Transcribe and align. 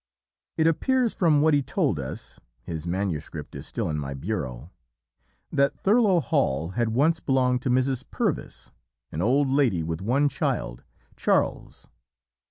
"It 0.57 0.65
appears 0.65 1.13
from 1.13 1.41
what 1.41 1.53
he 1.53 1.61
told 1.61 1.99
us 1.99 2.39
(his 2.63 2.87
MS. 2.87 3.29
is 3.53 3.65
still 3.67 3.87
in 3.87 3.99
my 3.99 4.15
bureau) 4.15 4.71
that 5.51 5.79
Thurlow 5.83 6.21
Hall 6.21 6.73
once 6.75 7.19
belonged 7.19 7.61
to 7.61 7.69
Mrs. 7.69 8.03
Purvis, 8.09 8.71
an 9.11 9.21
old 9.21 9.49
lady 9.51 9.83
with 9.83 10.01
one 10.01 10.27
child, 10.27 10.83
Charles. 11.15 11.87